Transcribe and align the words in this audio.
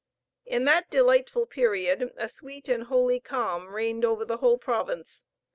In 0.47 0.65
that 0.65 0.89
delightful 0.89 1.45
period 1.45 2.11
a 2.17 2.27
sweet 2.27 2.67
and 2.67 2.85
holy 2.85 3.19
calm 3.19 3.67
reigned 3.67 4.03
over 4.03 4.25
the 4.25 4.37
whole 4.37 4.57
province. 4.57 5.25